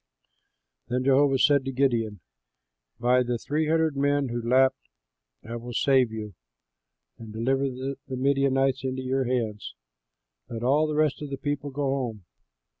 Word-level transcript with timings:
Then 0.87 1.03
Jehovah 1.03 1.37
said 1.37 1.63
to 1.63 1.71
Gideon, 1.71 2.21
"By 2.99 3.21
the 3.21 3.37
three 3.37 3.67
hundred 3.67 3.95
men 3.95 4.29
who 4.29 4.41
lapped 4.41 4.89
I 5.47 5.57
will 5.57 5.73
save 5.73 6.11
you 6.11 6.33
and 7.19 7.31
deliver 7.31 7.65
the 7.69 7.97
Midianites 8.09 8.83
into 8.83 9.03
your 9.03 9.25
hands. 9.25 9.75
Let 10.49 10.63
all 10.63 10.87
the 10.87 10.95
rest 10.95 11.21
of 11.21 11.29
the 11.29 11.37
people 11.37 11.69
go 11.69 11.83
home." 11.83 12.25